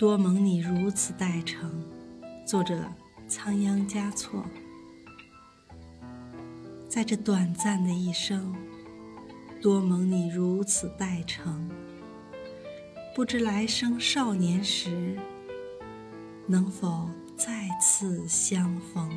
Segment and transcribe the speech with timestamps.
[0.00, 1.84] 多蒙你如此待成
[2.46, 2.90] 作者
[3.28, 4.42] 仓央嘉措。
[6.88, 8.56] 在这短暂的一生
[9.60, 11.70] 多蒙你如此待成
[13.14, 15.18] 不知来生少年时
[16.46, 19.10] 能否再次相逢？